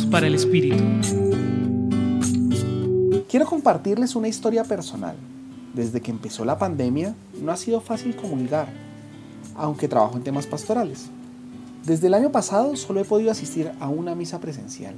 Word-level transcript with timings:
para 0.00 0.26
el 0.26 0.34
Espíritu. 0.34 0.82
Quiero 3.28 3.44
compartirles 3.46 4.16
una 4.16 4.28
historia 4.28 4.64
personal. 4.64 5.16
Desde 5.74 6.00
que 6.00 6.10
empezó 6.10 6.46
la 6.46 6.58
pandemia 6.58 7.14
no 7.42 7.52
ha 7.52 7.56
sido 7.58 7.80
fácil 7.80 8.16
comulgar, 8.16 8.68
aunque 9.54 9.88
trabajo 9.88 10.16
en 10.16 10.22
temas 10.22 10.46
pastorales. 10.46 11.10
Desde 11.84 12.06
el 12.06 12.14
año 12.14 12.32
pasado 12.32 12.74
solo 12.76 13.00
he 13.00 13.04
podido 13.04 13.30
asistir 13.30 13.70
a 13.80 13.88
una 13.88 14.14
misa 14.14 14.40
presencial. 14.40 14.94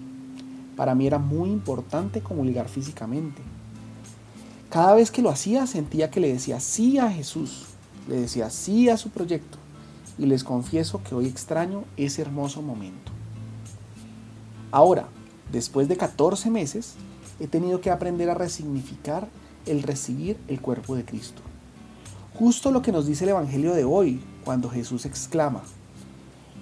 Para 0.76 0.94
mí 0.94 1.08
era 1.08 1.18
muy 1.18 1.50
importante 1.50 2.20
comulgar 2.20 2.68
físicamente. 2.68 3.42
Cada 4.70 4.94
vez 4.94 5.10
que 5.10 5.22
lo 5.22 5.30
hacía 5.30 5.66
sentía 5.66 6.10
que 6.10 6.20
le 6.20 6.32
decía 6.32 6.60
sí 6.60 6.98
a 6.98 7.10
Jesús, 7.10 7.64
le 8.08 8.20
decía 8.20 8.48
sí 8.48 8.88
a 8.88 8.96
su 8.96 9.10
proyecto 9.10 9.58
y 10.18 10.26
les 10.26 10.44
confieso 10.44 11.02
que 11.02 11.16
hoy 11.16 11.26
extraño 11.26 11.82
ese 11.96 12.22
hermoso 12.22 12.62
momento. 12.62 13.13
Ahora, 14.74 15.06
después 15.52 15.86
de 15.86 15.96
14 15.96 16.50
meses, 16.50 16.96
he 17.38 17.46
tenido 17.46 17.80
que 17.80 17.92
aprender 17.92 18.28
a 18.28 18.34
resignificar 18.34 19.28
el 19.66 19.84
recibir 19.84 20.36
el 20.48 20.60
cuerpo 20.60 20.96
de 20.96 21.04
Cristo. 21.04 21.42
Justo 22.36 22.72
lo 22.72 22.82
que 22.82 22.90
nos 22.90 23.06
dice 23.06 23.22
el 23.22 23.30
Evangelio 23.30 23.72
de 23.72 23.84
hoy, 23.84 24.20
cuando 24.44 24.68
Jesús 24.68 25.06
exclama, 25.06 25.62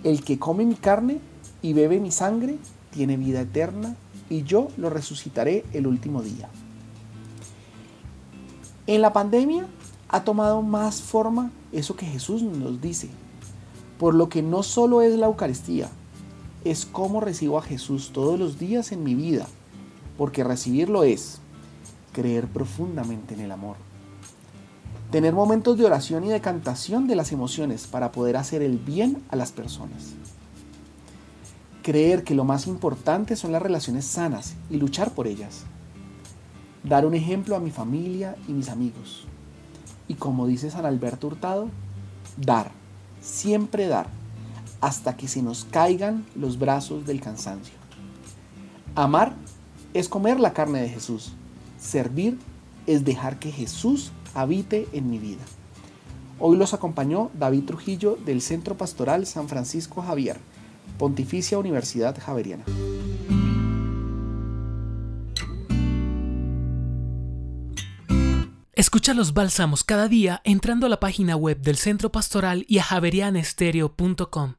El 0.05 0.23
que 0.25 0.39
come 0.39 0.67
mi 0.67 0.75
carne 0.75 1.21
y 1.63 1.73
bebe 1.73 2.01
mi 2.01 2.11
sangre 2.11 2.59
tiene 2.91 3.17
vida 3.17 3.41
eterna 3.41 3.97
y 4.29 4.43
yo 4.43 4.69
lo 4.77 4.91
resucitaré 4.91 5.65
el 5.73 5.87
último 5.87 6.21
día. 6.21 6.51
En 8.87 9.01
la 9.01 9.15
pandemia 9.15 9.67
ha 10.11 10.23
tomado 10.23 10.61
más 10.61 11.01
forma 11.01 11.51
eso 11.73 11.97
que 11.97 12.05
Jesús 12.05 12.43
nos 12.43 12.79
dice, 12.83 13.09
por 13.99 14.15
lo 14.15 14.29
que 14.29 14.43
no 14.43 14.63
solo 14.63 15.01
es 15.01 15.17
la 15.17 15.29
Eucaristía, 15.29 15.89
es 16.65 16.87
cómo 16.87 17.21
recibo 17.21 17.59
a 17.59 17.63
Jesús 17.63 18.11
todos 18.13 18.39
los 18.39 18.59
días 18.59 18.93
en 18.93 19.05
mi 19.05 19.15
vida, 19.15 19.47
porque 20.17 20.45
recibirlo 20.45 21.05
es 21.05 21.41
creer 22.13 22.47
profundamente 22.47 23.35
en 23.35 23.41
el 23.41 23.53
amor. 23.53 23.77
Tener 25.11 25.35
momentos 25.35 25.77
de 25.77 25.85
oración 25.85 26.25
y 26.25 26.29
de 26.29 26.41
cantación 26.41 27.07
de 27.07 27.17
las 27.17 27.33
emociones 27.33 27.87
para 27.87 28.13
poder 28.13 28.37
hacer 28.37 28.63
el 28.63 28.79
bien 28.79 29.23
a 29.29 29.37
las 29.37 29.53
personas. 29.53 30.15
Creer 31.83 32.25
que 32.25 32.35
lo 32.35 32.45
más 32.45 32.67
importante 32.67 33.37
son 33.37 33.53
las 33.53 33.63
relaciones 33.63 34.05
sanas 34.05 34.55
y 34.71 34.77
luchar 34.77 35.13
por 35.13 35.27
ellas. 35.27 35.65
Dar 36.83 37.05
un 37.05 37.15
ejemplo 37.15 37.57
a 37.57 37.61
mi 37.61 37.71
familia 37.71 38.37
y 38.49 38.53
mis 38.53 38.69
amigos 38.69 39.27
y 40.13 40.15
como 40.15 40.47
dice 40.47 40.71
San 40.71 40.85
Alberto 40.85 41.27
Hurtado, 41.29 41.69
dar, 42.37 42.71
siempre 43.23 43.87
dar, 43.87 44.09
hasta 44.83 45.17
que 45.17 45.29
se 45.29 45.43
nos 45.43 45.65
caigan 45.65 46.27
los 46.35 46.59
brazos 46.59 47.07
del 47.07 47.21
cansancio. 47.21 47.75
Amar 48.95 49.33
es 49.95 50.09
comer 50.09 50.41
la 50.41 50.53
carne 50.53 50.83
de 50.83 50.89
Jesús. 50.89 51.33
Servir 51.79 52.39
es 52.87 53.05
dejar 53.05 53.39
que 53.39 53.53
Jesús 53.53 54.11
habite 54.35 54.89
en 54.93 55.09
mi 55.09 55.19
vida. 55.19 55.43
Hoy 56.39 56.57
los 56.57 56.75
acompañó 56.75 57.31
David 57.33 57.65
Trujillo 57.65 58.19
del 58.27 58.43
Centro 58.43 58.77
Pastoral 58.77 59.25
San 59.27 59.49
Francisco 59.49 60.03
Javier, 60.03 60.39
Pontificia 60.99 61.59
Universidad 61.59 62.19
Javeriana. 62.21 62.65
Escucha 68.73 69.15
los 69.15 69.33
bálsamos 69.33 69.85
cada 69.85 70.09
día 70.09 70.41
entrando 70.43 70.87
a 70.87 70.89
la 70.89 70.99
página 70.99 71.37
web 71.37 71.61
del 71.61 71.77
Centro 71.77 72.11
Pastoral 72.11 72.65
y 72.67 72.79
a 72.79 72.83
javerianestereo.com. 72.83 74.55